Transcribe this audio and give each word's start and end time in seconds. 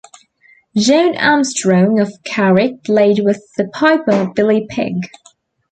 John 0.75 1.15
Armstrong 1.15 1.99
of 1.99 2.11
Carrick 2.25 2.81
played 2.83 3.19
with 3.23 3.39
the 3.55 3.67
piper 3.71 4.31
Billy 4.33 4.65
Pigg. 4.67 4.95